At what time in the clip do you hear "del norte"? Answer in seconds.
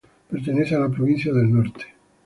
1.31-1.85